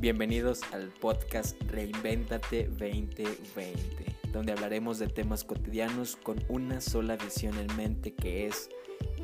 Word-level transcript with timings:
Bienvenidos 0.00 0.62
al 0.72 0.90
podcast 0.90 1.60
Reinvéntate 1.62 2.68
2020, 2.68 4.30
donde 4.32 4.52
hablaremos 4.52 5.00
de 5.00 5.08
temas 5.08 5.42
cotidianos 5.42 6.14
con 6.14 6.38
una 6.48 6.80
sola 6.80 7.16
visión 7.16 7.58
en 7.58 7.76
mente 7.76 8.14
que 8.14 8.46
es 8.46 8.70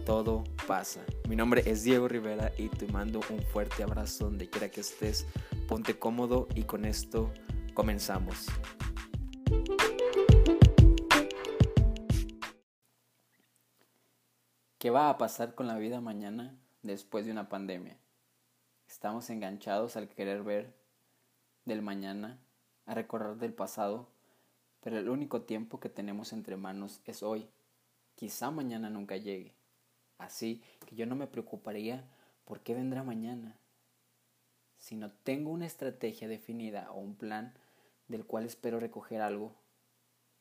todo 0.04 0.42
pasa. 0.66 1.04
Mi 1.28 1.36
nombre 1.36 1.62
es 1.64 1.84
Diego 1.84 2.08
Rivera 2.08 2.50
y 2.58 2.70
te 2.70 2.88
mando 2.88 3.20
un 3.30 3.40
fuerte 3.42 3.84
abrazo 3.84 4.24
donde 4.24 4.50
quiera 4.50 4.68
que 4.68 4.80
estés. 4.80 5.28
Ponte 5.68 5.96
cómodo 5.96 6.48
y 6.56 6.64
con 6.64 6.84
esto 6.84 7.32
comenzamos. 7.72 8.46
¿Qué 14.78 14.90
va 14.90 15.08
a 15.08 15.18
pasar 15.18 15.54
con 15.54 15.68
la 15.68 15.78
vida 15.78 16.00
mañana 16.00 16.58
después 16.82 17.26
de 17.26 17.30
una 17.30 17.48
pandemia? 17.48 17.96
Estamos 18.94 19.28
enganchados 19.28 19.96
al 19.96 20.08
querer 20.08 20.44
ver 20.44 20.72
del 21.64 21.82
mañana, 21.82 22.38
a 22.86 22.94
recordar 22.94 23.36
del 23.38 23.52
pasado, 23.52 24.08
pero 24.80 24.96
el 24.96 25.08
único 25.08 25.42
tiempo 25.42 25.80
que 25.80 25.88
tenemos 25.88 26.32
entre 26.32 26.56
manos 26.56 27.00
es 27.04 27.24
hoy. 27.24 27.50
Quizá 28.14 28.52
mañana 28.52 28.90
nunca 28.90 29.16
llegue. 29.16 29.56
Así 30.16 30.62
que 30.86 30.94
yo 30.94 31.06
no 31.06 31.16
me 31.16 31.26
preocuparía 31.26 32.08
por 32.44 32.60
qué 32.60 32.72
vendrá 32.72 33.02
mañana, 33.02 33.58
sino 34.78 35.10
tengo 35.10 35.50
una 35.50 35.66
estrategia 35.66 36.28
definida 36.28 36.92
o 36.92 37.00
un 37.00 37.16
plan 37.16 37.52
del 38.06 38.24
cual 38.24 38.44
espero 38.44 38.78
recoger 38.78 39.22
algo 39.22 39.56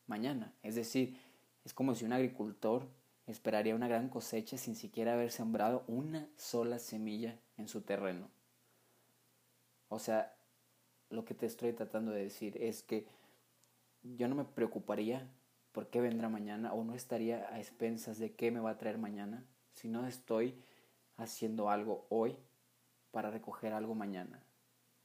mañana. 0.06 0.54
Es 0.62 0.76
decir, 0.76 1.18
es 1.64 1.74
como 1.74 1.96
si 1.96 2.04
un 2.04 2.12
agricultor 2.12 2.88
esperaría 3.26 3.74
una 3.74 3.88
gran 3.88 4.08
cosecha 4.08 4.56
sin 4.58 4.76
siquiera 4.76 5.14
haber 5.14 5.32
sembrado 5.32 5.82
una 5.88 6.28
sola 6.36 6.78
semilla 6.78 7.36
en 7.56 7.66
su 7.66 7.82
terreno. 7.82 8.30
O 9.88 9.98
sea, 9.98 10.36
lo 11.10 11.24
que 11.24 11.34
te 11.34 11.46
estoy 11.46 11.72
tratando 11.72 12.12
de 12.12 12.24
decir 12.24 12.56
es 12.60 12.82
que 12.82 13.06
yo 14.02 14.28
no 14.28 14.34
me 14.34 14.44
preocuparía 14.44 15.28
por 15.72 15.88
qué 15.88 16.00
vendrá 16.00 16.28
mañana 16.28 16.72
o 16.72 16.84
no 16.84 16.94
estaría 16.94 17.48
a 17.52 17.58
expensas 17.58 18.18
de 18.18 18.34
qué 18.34 18.50
me 18.50 18.60
va 18.60 18.70
a 18.70 18.78
traer 18.78 18.98
mañana 18.98 19.44
si 19.72 19.88
no 19.88 20.06
estoy 20.06 20.54
haciendo 21.16 21.70
algo 21.70 22.06
hoy 22.08 22.36
para 23.10 23.30
recoger 23.30 23.72
algo 23.72 23.94
mañana. 23.94 24.42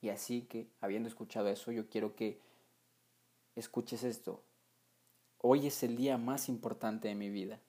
Y 0.02 0.09
así 0.09 0.44
que, 0.44 0.67
habiendo 0.80 1.09
escuchado 1.09 1.49
eso, 1.49 1.71
yo 1.71 1.89
quiero 1.89 2.16
que 2.16 2.39
escuches 3.55 4.03
esto. 4.03 4.43
Hoy 5.39 5.67
es 5.67 5.83
el 5.83 5.95
día 5.95 6.17
más 6.17 6.49
importante 6.49 7.08
de 7.08 7.16
mi 7.16 7.30
vida. 7.30 7.59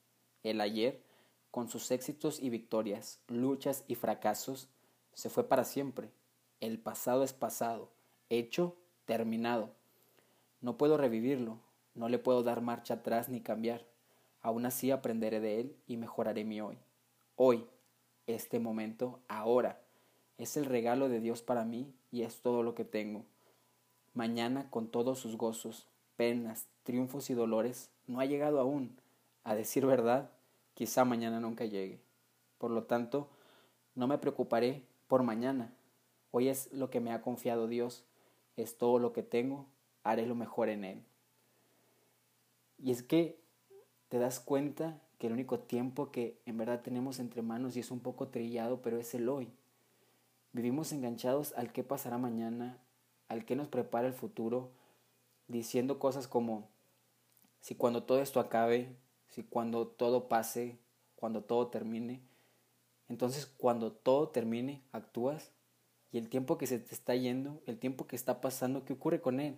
El 0.43 0.61
ayer, 0.61 1.03
con 1.51 1.69
sus 1.69 1.91
éxitos 1.91 2.41
y 2.41 2.51
victorias, 2.51 3.21
luchas 3.29 3.85
y 3.89 3.95
fracasos, 3.95 4.69
se 5.13 5.31
fue 5.31 5.49
para 5.49 5.65
siempre. 5.65 6.11
El 6.61 6.79
pasado 6.79 7.25
es 7.25 7.33
pasado, 7.33 7.89
hecho, 8.29 8.77
terminado. 9.07 9.71
No 10.61 10.77
puedo 10.77 10.99
revivirlo, 10.99 11.59
no 11.95 12.11
le 12.11 12.19
puedo 12.19 12.43
dar 12.43 12.61
marcha 12.61 12.95
atrás 12.95 13.31
ni 13.31 13.41
cambiar. 13.41 13.87
Aún 14.43 14.67
así 14.67 14.91
aprenderé 14.91 15.41
de 15.41 15.61
él 15.61 15.77
y 15.87 15.97
mejoraré 15.97 16.45
mi 16.45 16.61
hoy. 16.61 16.77
Hoy, 17.37 17.67
este 18.27 18.59
momento, 18.59 19.21
ahora, 19.27 19.81
es 20.37 20.59
el 20.59 20.67
regalo 20.67 21.09
de 21.09 21.21
Dios 21.21 21.41
para 21.41 21.65
mí 21.65 21.95
y 22.13 22.23
es 22.23 22.43
todo 22.43 22.63
lo 22.63 22.75
que 22.75 22.85
tengo. 22.85 23.25
Mañana, 24.13 24.69
con 24.69 24.89
todos 24.89 25.19
sus 25.19 25.37
gozos, 25.37 25.87
penas, 26.17 26.67
triunfos 26.83 27.31
y 27.31 27.35
dolores, 27.35 27.91
no 28.07 28.21
ha 28.21 28.27
llegado 28.27 28.61
aún 28.61 28.99
a 29.45 29.55
decir 29.55 29.87
verdad, 29.87 30.31
quizá 30.75 31.07
mañana 31.07 31.41
nunca 31.41 31.65
llegue. 31.65 32.03
Por 32.59 32.71
lo 32.71 32.85
tanto, 32.85 33.29
no 33.95 34.07
me 34.07 34.19
preocuparé 34.19 34.85
por 35.09 35.23
mañana. 35.23 35.73
Hoy 36.33 36.49
es 36.49 36.73
lo 36.73 36.91
que 36.91 37.01
me 37.01 37.13
ha 37.13 37.23
confiado 37.23 37.67
Dios, 37.67 38.05
es 38.57 38.79
todo 38.79 38.99
lo 38.99 39.13
que 39.13 39.23
tengo, 39.23 39.67
haré 40.05 40.27
lo 40.27 40.35
mejor 40.35 40.69
en 40.69 40.85
Él. 40.85 41.05
Y 42.79 42.93
es 42.93 43.03
que 43.03 43.41
te 44.09 44.19
das 44.19 44.41
cuenta 44.41 45.01
que 45.19 45.27
el 45.27 45.33
único 45.33 45.59
tiempo 45.59 46.11
que 46.11 46.41
en 46.47 46.57
verdad 46.57 46.83
tenemos 46.83 47.19
entre 47.19 47.43
manos 47.43 47.77
y 47.77 47.81
es 47.81 47.91
un 47.91 48.01
poco 48.01 48.29
trillado, 48.29 48.81
pero 48.81 48.99
es 48.99 49.15
el 49.15 49.29
hoy. 49.29 49.53
Vivimos 50.53 50.93
enganchados 50.93 51.53
al 51.57 51.73
qué 51.73 51.85
pasará 51.85 52.17
mañana, 52.17 52.79
al 53.29 53.45
qué 53.45 53.55
nos 53.55 53.69
prepara 53.69 54.07
el 54.07 54.15
futuro, 54.15 54.71
diciendo 55.47 55.99
cosas 55.99 56.27
como, 56.27 56.69
si 57.61 57.75
cuando 57.75 58.05
todo 58.05 58.21
esto 58.21 58.41
acabe, 58.41 58.97
si 59.29 59.43
cuando 59.43 59.87
todo 59.87 60.29
pase, 60.29 60.79
cuando 61.17 61.43
todo 61.43 61.69
termine, 61.69 62.23
entonces 63.09 63.47
cuando 63.47 63.93
todo 63.93 64.29
termine, 64.29 64.83
actúas 64.93 65.53
y 66.13 66.19
el 66.19 66.29
tiempo 66.29 66.59
que 66.59 66.67
se 66.67 66.79
te 66.79 66.95
está 66.95 67.15
yendo, 67.15 67.63
el 67.67 67.79
tiempo 67.79 68.07
que 68.07 68.17
está 68.17 68.41
pasando, 68.41 68.85
¿qué 68.85 68.93
ocurre 68.93 69.21
con 69.21 69.39
él? 69.41 69.57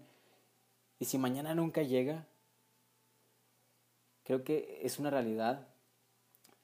Y 0.98 1.06
si 1.06 1.18
mañana 1.18 1.54
nunca 1.54 1.82
llega, 1.82 2.26
creo 4.24 4.44
que 4.44 4.80
es 4.82 4.98
una 4.98 5.10
realidad. 5.10 5.68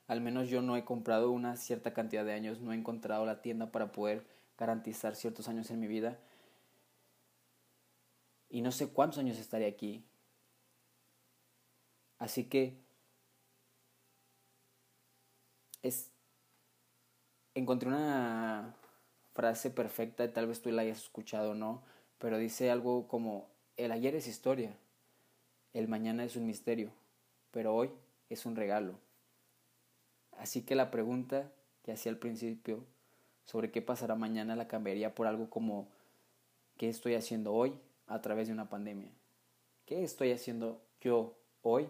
Al 0.07 0.21
menos 0.21 0.49
yo 0.49 0.63
no 0.63 0.77
he 0.77 0.85
comprado 0.85 1.31
una 1.31 1.57
cierta 1.57 1.95
cantidad 1.95 2.25
de 2.25 2.33
años, 2.35 2.61
no 2.61 2.73
he 2.73 2.77
encontrado 2.77 3.25
la 3.25 3.41
tienda 3.41 3.73
para 3.73 3.93
poder 3.93 4.27
garantizar 4.59 5.17
ciertos 5.17 5.49
años 5.49 5.71
en 5.71 5.81
mi 5.81 5.87
vida. 5.87 6.19
Y 8.51 8.63
no 8.63 8.73
sé 8.73 8.89
cuántos 8.89 9.19
años 9.19 9.39
estaré 9.39 9.67
aquí. 9.67 10.05
Así 12.19 12.45
que 12.45 12.77
es 15.83 16.11
encontré 17.55 17.89
una 17.89 18.75
frase 19.39 19.71
perfecta, 19.71 20.33
tal 20.33 20.49
vez 20.49 20.61
tú 20.61 20.73
la 20.73 20.83
hayas 20.83 20.99
escuchado 20.99 21.53
o 21.53 21.55
no, 21.55 21.85
pero 22.19 22.39
dice 22.39 22.73
algo 22.73 23.07
como 23.07 23.49
el 23.77 23.93
ayer 23.93 24.17
es 24.17 24.27
historia, 24.27 24.77
el 25.73 25.87
mañana 25.87 26.25
es 26.25 26.35
un 26.35 26.45
misterio, 26.45 26.91
pero 27.53 27.73
hoy 27.73 27.93
es 28.31 28.47
un 28.47 28.57
regalo. 28.57 28.99
Así 30.33 30.63
que 30.63 30.75
la 30.75 30.91
pregunta 30.91 31.53
que 31.85 31.93
hacía 31.93 32.11
al 32.11 32.19
principio 32.19 32.85
sobre 33.45 33.71
qué 33.71 33.81
pasará 33.81 34.17
mañana 34.17 34.57
la 34.57 34.67
cambiaría 34.67 35.15
por 35.15 35.29
algo 35.29 35.49
como 35.49 35.87
¿qué 36.77 36.89
estoy 36.89 37.15
haciendo 37.15 37.55
hoy 37.55 37.79
a 38.09 38.21
través 38.21 38.49
de 38.49 38.55
una 38.55 38.69
pandemia? 38.69 39.13
¿Qué 39.87 40.03
estoy 40.03 40.33
haciendo 40.33 40.83
yo 41.01 41.39
hoy? 41.63 41.89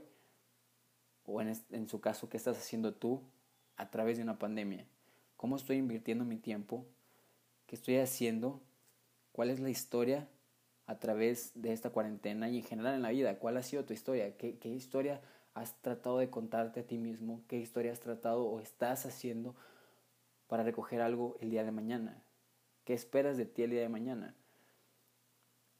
O 1.24 1.40
en, 1.40 1.54
en 1.70 1.88
su 1.88 2.02
caso, 2.02 2.28
¿qué 2.28 2.36
estás 2.36 2.58
haciendo 2.58 2.92
tú 2.92 3.22
a 3.78 3.90
través 3.90 4.18
de 4.18 4.22
una 4.22 4.38
pandemia? 4.38 4.84
¿Cómo 5.38 5.56
estoy 5.56 5.78
invirtiendo 5.78 6.26
mi 6.26 6.36
tiempo? 6.36 6.84
¿Qué 7.68 7.76
estoy 7.76 7.98
haciendo? 7.98 8.62
¿Cuál 9.30 9.50
es 9.50 9.60
la 9.60 9.68
historia 9.68 10.26
a 10.86 10.98
través 10.98 11.52
de 11.54 11.74
esta 11.74 11.90
cuarentena 11.90 12.48
y 12.48 12.56
en 12.56 12.64
general 12.64 12.94
en 12.94 13.02
la 13.02 13.10
vida? 13.10 13.38
¿Cuál 13.38 13.58
ha 13.58 13.62
sido 13.62 13.84
tu 13.84 13.92
historia? 13.92 14.38
¿Qué, 14.38 14.56
qué 14.58 14.70
historia 14.70 15.20
has 15.52 15.74
tratado 15.82 16.16
de 16.16 16.30
contarte 16.30 16.80
a 16.80 16.86
ti 16.86 16.96
mismo? 16.96 17.42
¿Qué 17.46 17.58
historia 17.58 17.92
has 17.92 18.00
tratado 18.00 18.46
o 18.46 18.58
estás 18.58 19.04
haciendo 19.04 19.54
para 20.46 20.62
recoger 20.62 21.02
algo 21.02 21.36
el 21.40 21.50
día 21.50 21.62
de 21.62 21.70
mañana? 21.70 22.22
¿Qué 22.86 22.94
esperas 22.94 23.36
de 23.36 23.44
ti 23.44 23.64
el 23.64 23.70
día 23.70 23.82
de 23.82 23.90
mañana? 23.90 24.34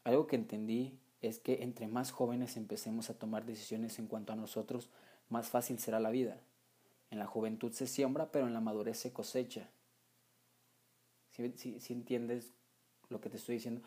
Algo 0.04 0.26
que 0.26 0.36
entendí 0.36 1.00
es 1.22 1.38
que 1.38 1.62
entre 1.62 1.86
más 1.86 2.10
jóvenes 2.10 2.58
empecemos 2.58 3.08
a 3.08 3.18
tomar 3.18 3.46
decisiones 3.46 3.98
en 3.98 4.08
cuanto 4.08 4.34
a 4.34 4.36
nosotros, 4.36 4.90
más 5.30 5.48
fácil 5.48 5.78
será 5.78 6.00
la 6.00 6.10
vida. 6.10 6.38
En 7.10 7.18
la 7.18 7.26
juventud 7.26 7.72
se 7.72 7.86
siembra, 7.86 8.30
pero 8.30 8.46
en 8.46 8.52
la 8.52 8.60
madurez 8.60 8.98
se 8.98 9.14
cosecha. 9.14 9.70
Si, 11.38 11.92
entiendes 11.92 12.52
lo 13.10 13.20
que 13.20 13.30
te 13.30 13.36
estoy 13.36 13.56
diciendo, 13.56 13.80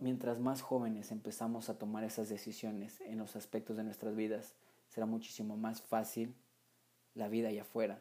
mientras 0.00 0.40
más 0.40 0.62
jóvenes 0.62 1.12
empezamos 1.12 1.68
a 1.68 1.78
tomar 1.78 2.02
esas 2.02 2.30
decisiones 2.30 3.00
en 3.02 3.18
los 3.18 3.36
aspectos 3.36 3.76
de 3.76 3.84
nuestras 3.84 4.16
vidas, 4.16 4.54
será 4.88 5.04
muchísimo 5.04 5.58
más 5.58 5.82
fácil 5.82 6.34
la 7.14 7.28
vida 7.28 7.48
allá 7.48 7.62
afuera. 7.62 8.00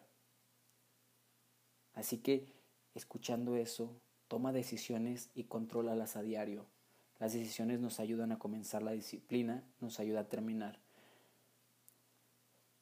Así 1.94 2.20
que, 2.20 2.48
escuchando 2.96 3.58
eso, 3.58 3.94
toma 4.30 4.54
decisiones 4.54 5.30
y 5.36 5.44
contrólalas 5.44 6.16
a 6.16 6.22
diario. 6.22 6.66
Las 7.20 7.34
decisiones 7.34 7.82
nos 7.82 8.00
ayudan 8.00 8.32
a 8.32 8.40
comenzar 8.40 8.84
la 8.84 8.92
disciplina, 8.92 9.66
nos 9.82 10.00
ayuda 10.00 10.22
a 10.22 10.30
terminar. 10.30 10.80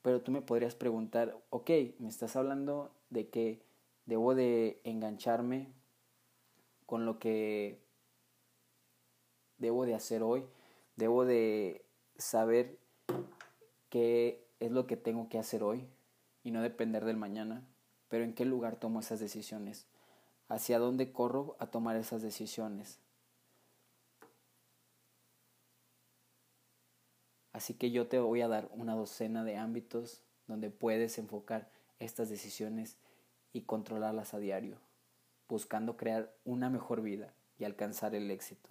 Pero 0.04 0.22
tú 0.22 0.32
me 0.32 0.42
podrías 0.42 0.76
preguntar, 0.76 1.36
ok, 1.50 1.72
me 1.98 2.08
estás 2.08 2.36
hablando 2.36 2.94
de 3.10 3.28
que 3.28 3.69
debo 4.10 4.34
de 4.34 4.82
engancharme 4.84 5.72
con 6.88 7.06
lo 7.06 7.20
que 7.20 7.80
debo 9.60 9.86
de 9.86 9.94
hacer 9.94 10.24
hoy, 10.24 10.48
debo 10.96 11.26
de 11.26 11.86
saber 12.18 12.80
qué 13.90 14.48
es 14.60 14.72
lo 14.72 14.88
que 14.88 14.98
tengo 14.98 15.30
que 15.30 15.38
hacer 15.38 15.62
hoy 15.62 15.88
y 16.44 16.50
no 16.50 16.64
depender 16.64 17.06
del 17.06 17.18
mañana, 17.18 17.64
pero 18.08 18.24
en 18.24 18.34
qué 18.34 18.46
lugar 18.46 18.78
tomo 18.78 19.00
esas 19.00 19.20
decisiones, 19.20 19.86
hacia 20.48 20.80
dónde 20.80 21.12
corro 21.12 21.56
a 21.60 21.68
tomar 21.68 21.96
esas 21.96 22.24
decisiones. 22.24 23.00
Así 27.52 27.76
que 27.76 27.92
yo 27.92 28.08
te 28.08 28.18
voy 28.18 28.42
a 28.42 28.48
dar 28.48 28.72
una 28.74 28.96
docena 28.96 29.44
de 29.44 29.58
ámbitos 29.58 30.24
donde 30.48 30.72
puedes 30.72 31.20
enfocar 31.20 31.70
estas 32.00 32.30
decisiones 32.30 32.98
y 33.54 33.62
controlarlas 33.62 34.34
a 34.34 34.40
diario. 34.40 34.78
buscando 35.48 35.98
crear 35.98 36.32
una 36.46 36.70
mejor 36.70 37.02
vida 37.02 37.34
y 37.58 37.64
alcanzar 37.64 38.14
el 38.14 38.30
éxito. 38.30 38.70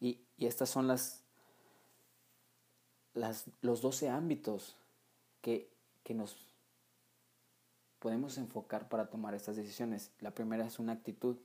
Y, 0.00 0.20
estas 0.38 0.70
son 0.70 0.86
las, 0.86 1.22
las, 3.12 3.44
los 3.60 3.82
12 3.82 4.08
ámbitos 4.08 4.74
que, 5.42 5.68
que 6.02 6.14
nos 6.14 6.48
podemos 7.98 8.38
enfocar 8.38 8.88
para 8.88 9.10
tomar 9.10 9.34
estas 9.34 9.56
decisiones. 9.56 10.10
La 10.20 10.30
primera 10.30 10.64
es 10.64 10.78
una 10.78 10.92
actitud. 10.92 11.36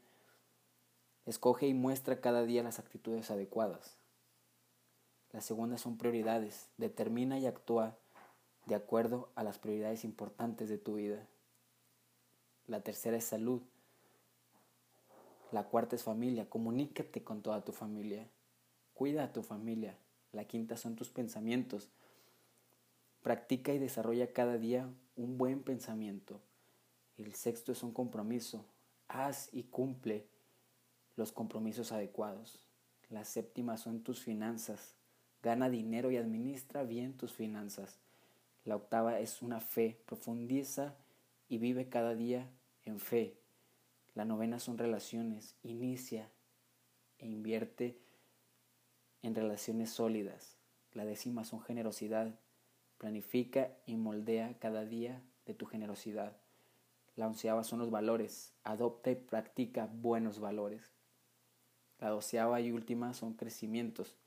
Escoge 1.25 1.67
y 1.67 1.73
muestra 1.73 2.21
cada 2.21 2.43
día 2.43 2.63
las 2.63 2.79
actitudes 2.79 3.31
adecuadas. 3.31 3.97
La 5.31 5.41
segunda 5.41 5.77
son 5.77 5.97
prioridades. 5.97 6.69
Determina 6.77 7.39
y 7.39 7.47
actúa 7.47 7.97
de 8.65 8.75
acuerdo 8.75 9.29
a 9.35 9.43
las 9.43 9.59
prioridades 9.59 10.03
importantes 10.03 10.69
de 10.69 10.77
tu 10.77 10.95
vida. 10.95 11.27
La 12.67 12.81
tercera 12.81 13.17
es 13.17 13.25
salud. 13.25 13.61
La 15.51 15.65
cuarta 15.65 15.95
es 15.95 16.03
familia. 16.03 16.49
Comunícate 16.49 17.23
con 17.23 17.41
toda 17.41 17.63
tu 17.63 17.73
familia. 17.73 18.27
Cuida 18.93 19.25
a 19.25 19.33
tu 19.33 19.43
familia. 19.43 19.97
La 20.31 20.45
quinta 20.45 20.77
son 20.77 20.95
tus 20.95 21.09
pensamientos. 21.09 21.89
Practica 23.21 23.73
y 23.73 23.79
desarrolla 23.79 24.31
cada 24.33 24.57
día 24.57 24.89
un 25.15 25.37
buen 25.37 25.61
pensamiento. 25.61 26.39
El 27.17 27.33
sexto 27.35 27.71
es 27.71 27.83
un 27.83 27.93
compromiso. 27.93 28.65
Haz 29.09 29.49
y 29.51 29.63
cumple 29.63 30.25
los 31.15 31.31
compromisos 31.31 31.91
adecuados. 31.91 32.65
La 33.09 33.25
séptima 33.25 33.77
son 33.77 34.01
tus 34.01 34.23
finanzas. 34.23 34.95
Gana 35.43 35.69
dinero 35.69 36.09
y 36.11 36.17
administra 36.17 36.83
bien 36.83 37.17
tus 37.17 37.33
finanzas. 37.33 37.99
La 38.65 38.77
octava 38.77 39.19
es 39.19 39.41
una 39.41 39.59
fe. 39.59 40.01
Profundiza 40.05 40.95
y 41.53 41.59
vive 41.59 41.87
cada 41.87 42.15
día 42.15 42.49
en 42.83 42.99
fe. 42.99 43.37
La 44.15 44.25
novena 44.25 44.57
son 44.57 44.79
relaciones. 44.79 45.55
Inicia 45.61 46.31
e 47.19 47.27
invierte 47.27 48.01
en 49.21 49.35
relaciones 49.35 49.91
sólidas. 49.91 50.57
La 50.93 51.05
décima 51.05 51.45
son 51.45 51.61
generosidad. 51.61 52.39
Planifica 52.97 53.69
y 53.85 53.97
moldea 53.97 54.57
cada 54.57 54.83
día 54.83 55.21
de 55.45 55.53
tu 55.53 55.67
generosidad. 55.67 56.35
La 57.15 57.27
onceava 57.27 57.63
son 57.63 57.77
los 57.77 57.91
valores. 57.91 58.55
Adopta 58.63 59.11
y 59.11 59.15
practica 59.15 59.87
buenos 59.93 60.39
valores. 60.39 60.91
La 61.99 62.09
doceava 62.09 62.61
y 62.61 62.71
última 62.71 63.13
son 63.13 63.35
crecimientos. 63.35 64.17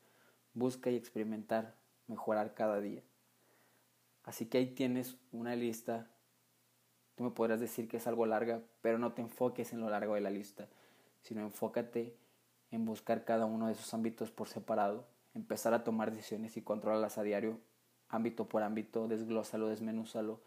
Busca 0.55 0.93
y 0.93 0.95
experimentar, 0.95 1.75
mejorar 2.07 2.55
cada 2.55 2.81
día. 2.81 3.03
Así 4.23 4.47
que 4.47 4.59
ahí 4.59 4.67
tienes 4.77 5.17
una 5.33 5.57
lista. 5.57 6.09
Tú 7.17 7.25
me 7.25 7.31
podrás 7.31 7.61
decir 7.61 7.89
que 7.89 7.97
es 7.97 8.07
algo 8.07 8.27
larga, 8.27 8.61
pero 8.83 8.99
no 8.99 9.13
te 9.13 9.23
enfoques 9.23 9.73
en 9.73 9.81
lo 9.81 9.89
largo 9.89 10.15
de 10.15 10.21
la 10.21 10.31
lista, 10.31 10.69
sino 11.23 11.41
enfócate 11.41 12.15
en 12.71 12.85
buscar 12.85 13.25
cada 13.25 13.47
uno 13.47 13.67
de 13.67 13.73
esos 13.73 13.93
ámbitos 13.95 14.31
por 14.31 14.49
separado, 14.49 15.07
empezar 15.35 15.73
a 15.73 15.83
tomar 15.83 16.11
decisiones 16.11 16.57
y 16.57 16.63
controlarlas 16.63 17.17
a 17.17 17.23
diario, 17.23 17.59
ámbito 18.09 18.49
por 18.49 18.63
ámbito, 18.63 19.09
desglósalo, 19.09 19.69
desmenúzalo. 19.69 20.41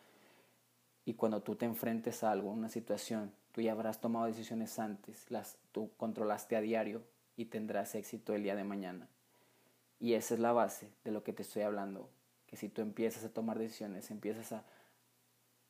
Y 1.06 1.16
cuando 1.16 1.42
tú 1.42 1.56
te 1.56 1.66
enfrentes 1.66 2.24
a 2.24 2.32
algo, 2.32 2.52
una 2.52 2.70
situación, 2.70 3.32
tú 3.52 3.62
ya 3.62 3.72
habrás 3.72 4.00
tomado 4.00 4.28
decisiones 4.28 4.78
antes, 4.78 5.30
las 5.32 5.58
tú 5.72 5.90
controlaste 5.98 6.56
a 6.56 6.62
diario 6.62 7.02
y 7.36 7.46
tendrás 7.46 7.96
éxito 7.96 8.36
el 8.36 8.44
día 8.44 8.56
de 8.56 8.64
mañana. 8.64 9.08
Y 10.00 10.14
esa 10.14 10.36
es 10.36 10.40
la 10.40 10.52
base 10.52 10.92
de 11.04 11.12
lo 11.12 11.24
que 11.24 11.34
te 11.34 11.42
estoy 11.42 11.64
hablando, 11.64 12.10
que 12.46 12.58
si 12.58 12.70
tú 12.70 12.82
empiezas 12.82 13.24
a 13.24 13.34
tomar 13.34 13.58
decisiones, 13.58 14.12
empiezas 14.12 14.52
a, 14.52 14.64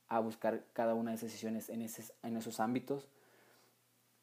a 0.09 0.19
buscar 0.19 0.65
cada 0.73 0.95
una 0.95 1.11
de 1.11 1.17
esas 1.17 1.29
decisiones 1.29 1.69
en, 1.69 1.81
en 1.81 2.37
esos 2.37 2.59
ámbitos, 2.59 3.07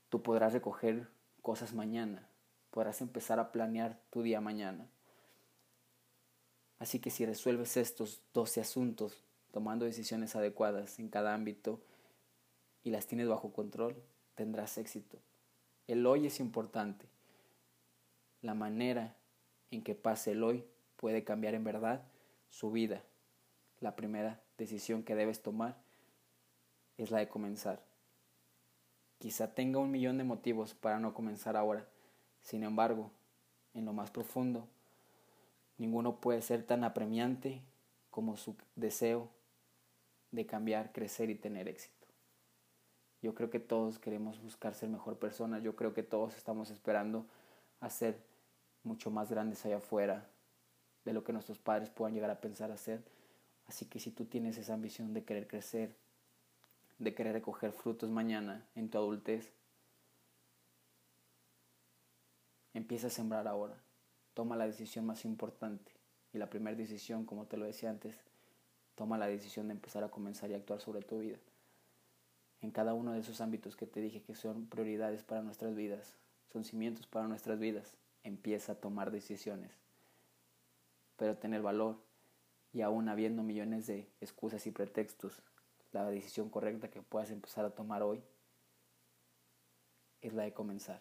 tú 0.08 0.22
podrás 0.22 0.52
recoger 0.52 1.08
cosas 1.42 1.74
mañana, 1.74 2.28
podrás 2.70 3.00
empezar 3.00 3.38
a 3.38 3.52
planear 3.52 3.98
tu 4.10 4.22
día 4.22 4.40
mañana. 4.40 4.88
Así 6.78 6.98
que 6.98 7.10
si 7.10 7.24
resuelves 7.24 7.76
estos 7.76 8.20
12 8.34 8.60
asuntos 8.60 9.24
tomando 9.52 9.86
decisiones 9.86 10.36
adecuadas 10.36 10.98
en 10.98 11.08
cada 11.08 11.32
ámbito 11.32 11.80
y 12.82 12.90
las 12.90 13.06
tienes 13.06 13.28
bajo 13.28 13.52
control, 13.52 13.96
tendrás 14.34 14.76
éxito. 14.76 15.18
El 15.86 16.04
hoy 16.04 16.26
es 16.26 16.40
importante. 16.40 17.06
La 18.42 18.54
manera 18.54 19.16
en 19.70 19.82
que 19.82 19.94
pase 19.94 20.32
el 20.32 20.42
hoy 20.42 20.66
puede 20.96 21.24
cambiar 21.24 21.54
en 21.54 21.64
verdad 21.64 22.02
su 22.50 22.70
vida. 22.70 23.02
La 23.80 23.96
primera 23.96 24.42
decisión 24.58 25.02
que 25.02 25.14
debes 25.14 25.42
tomar 25.42 25.76
es 26.96 27.10
la 27.10 27.18
de 27.18 27.28
comenzar. 27.28 27.80
Quizá 29.18 29.54
tenga 29.54 29.78
un 29.78 29.90
millón 29.90 30.18
de 30.18 30.24
motivos 30.24 30.74
para 30.74 30.98
no 30.98 31.14
comenzar 31.14 31.56
ahora. 31.56 31.86
Sin 32.42 32.62
embargo, 32.62 33.10
en 33.74 33.84
lo 33.84 33.92
más 33.92 34.10
profundo, 34.10 34.68
ninguno 35.78 36.20
puede 36.20 36.42
ser 36.42 36.64
tan 36.64 36.84
apremiante 36.84 37.62
como 38.10 38.36
su 38.36 38.56
deseo 38.76 39.28
de 40.30 40.46
cambiar, 40.46 40.92
crecer 40.92 41.30
y 41.30 41.34
tener 41.34 41.68
éxito. 41.68 42.06
Yo 43.22 43.34
creo 43.34 43.50
que 43.50 43.60
todos 43.60 43.98
queremos 43.98 44.40
buscar 44.42 44.74
ser 44.74 44.88
mejor 44.88 45.18
personas. 45.18 45.62
Yo 45.62 45.74
creo 45.74 45.94
que 45.94 46.02
todos 46.02 46.36
estamos 46.36 46.70
esperando 46.70 47.26
a 47.80 47.90
ser 47.90 48.18
mucho 48.82 49.10
más 49.10 49.30
grandes 49.30 49.64
allá 49.64 49.78
afuera 49.78 50.28
de 51.04 51.12
lo 51.12 51.24
que 51.24 51.32
nuestros 51.32 51.58
padres 51.58 51.90
puedan 51.90 52.14
llegar 52.14 52.30
a 52.30 52.40
pensar 52.40 52.70
hacer. 52.70 53.02
Así 53.68 53.86
que 53.86 53.98
si 53.98 54.10
tú 54.10 54.24
tienes 54.24 54.58
esa 54.58 54.74
ambición 54.74 55.12
de 55.12 55.24
querer 55.24 55.48
crecer, 55.48 55.94
de 56.98 57.14
querer 57.14 57.34
recoger 57.34 57.72
frutos 57.72 58.10
mañana 58.10 58.66
en 58.74 58.88
tu 58.88 58.98
adultez, 58.98 59.52
empieza 62.74 63.08
a 63.08 63.10
sembrar 63.10 63.48
ahora. 63.48 63.76
Toma 64.34 64.56
la 64.56 64.66
decisión 64.66 65.06
más 65.06 65.24
importante. 65.24 65.92
Y 66.32 66.38
la 66.38 66.50
primera 66.50 66.76
decisión, 66.76 67.24
como 67.24 67.46
te 67.46 67.56
lo 67.56 67.64
decía 67.64 67.90
antes, 67.90 68.18
toma 68.94 69.18
la 69.18 69.26
decisión 69.26 69.68
de 69.68 69.74
empezar 69.74 70.04
a 70.04 70.10
comenzar 70.10 70.50
y 70.50 70.54
actuar 70.54 70.80
sobre 70.80 71.02
tu 71.02 71.20
vida. 71.20 71.38
En 72.60 72.70
cada 72.70 72.94
uno 72.94 73.12
de 73.12 73.20
esos 73.20 73.40
ámbitos 73.40 73.76
que 73.76 73.86
te 73.86 74.00
dije 74.00 74.22
que 74.22 74.34
son 74.34 74.66
prioridades 74.66 75.22
para 75.22 75.42
nuestras 75.42 75.74
vidas, 75.74 76.16
son 76.52 76.64
cimientos 76.64 77.06
para 77.06 77.28
nuestras 77.28 77.58
vidas, 77.58 77.94
empieza 78.24 78.72
a 78.72 78.74
tomar 78.76 79.10
decisiones. 79.10 79.72
Pero 81.16 81.36
ten 81.36 81.54
el 81.54 81.62
valor 81.62 81.96
y 82.76 82.82
aún 82.82 83.08
habiendo 83.08 83.42
millones 83.42 83.86
de 83.86 84.06
excusas 84.20 84.66
y 84.66 84.70
pretextos, 84.70 85.42
la 85.92 86.04
decisión 86.10 86.50
correcta 86.50 86.90
que 86.90 87.00
puedas 87.00 87.30
empezar 87.30 87.64
a 87.64 87.70
tomar 87.70 88.02
hoy 88.02 88.22
es 90.20 90.34
la 90.34 90.42
de 90.42 90.52
comenzar. 90.52 91.00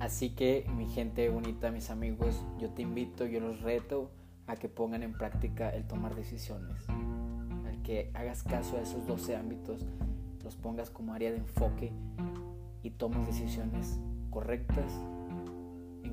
Así 0.00 0.34
que 0.34 0.66
mi 0.76 0.88
gente 0.88 1.28
bonita, 1.28 1.70
mis 1.70 1.90
amigos, 1.90 2.44
yo 2.58 2.70
te 2.70 2.82
invito, 2.82 3.24
yo 3.24 3.38
los 3.38 3.60
reto 3.60 4.10
a 4.48 4.56
que 4.56 4.68
pongan 4.68 5.04
en 5.04 5.12
práctica 5.12 5.70
el 5.70 5.86
tomar 5.86 6.16
decisiones, 6.16 6.88
al 6.88 7.80
que 7.84 8.10
hagas 8.14 8.42
caso 8.42 8.78
a 8.78 8.80
esos 8.80 9.06
12 9.06 9.36
ámbitos, 9.36 9.86
los 10.42 10.56
pongas 10.56 10.90
como 10.90 11.14
área 11.14 11.30
de 11.30 11.36
enfoque 11.36 11.92
y 12.82 12.90
tomes 12.90 13.28
decisiones 13.28 14.00
correctas 14.30 14.92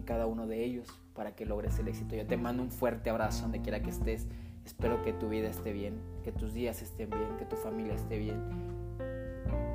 cada 0.10 0.26
uno 0.26 0.48
de 0.48 0.66
ellos 0.66 0.88
para 1.14 1.36
que 1.36 1.46
logres 1.46 1.78
el 1.78 1.88
éxito. 1.88 2.16
Yo 2.16 2.26
te 2.26 2.36
mando 2.36 2.64
un 2.64 2.72
fuerte 2.72 3.12
abrazo 3.12 3.44
donde 3.44 3.62
quiera 3.62 3.84
que 3.84 3.92
estés. 3.92 4.26
Espero 4.66 5.04
que 5.04 5.14
tu 5.14 5.30
vida 5.30 5.48
esté 5.48 5.72
bien, 5.72 6.02
que 6.24 6.32
tus 6.32 6.52
días 6.52 6.82
estén 6.82 7.12
bien, 7.12 7.38
que 7.38 7.46
tu 7.46 7.56
familia 7.56 7.94
esté 7.94 8.18
bien. 8.18 8.42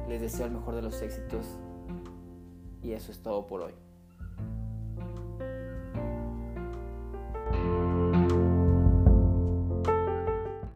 Les 0.09 0.21
deseo 0.21 0.47
el 0.47 0.53
mejor 0.53 0.75
de 0.75 0.83
los 0.83 1.01
éxitos 1.03 1.47
y 2.83 2.95
eso 2.95 3.13
es 3.13 3.21
todo 3.21 3.47
por 3.47 3.61
hoy. 3.61 3.84